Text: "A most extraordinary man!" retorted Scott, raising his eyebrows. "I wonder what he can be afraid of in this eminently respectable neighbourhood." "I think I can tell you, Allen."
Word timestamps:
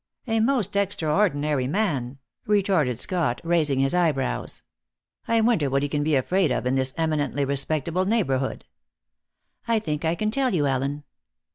"A 0.25 0.39
most 0.39 0.75
extraordinary 0.75 1.67
man!" 1.67 2.17
retorted 2.47 2.99
Scott, 2.99 3.39
raising 3.43 3.79
his 3.81 3.93
eyebrows. 3.93 4.63
"I 5.27 5.39
wonder 5.41 5.69
what 5.69 5.83
he 5.83 5.89
can 5.89 6.01
be 6.03 6.15
afraid 6.15 6.51
of 6.51 6.65
in 6.65 6.73
this 6.73 6.95
eminently 6.97 7.45
respectable 7.45 8.05
neighbourhood." 8.05 8.65
"I 9.67 9.77
think 9.77 10.03
I 10.03 10.15
can 10.15 10.31
tell 10.31 10.55
you, 10.55 10.65
Allen." 10.65 11.03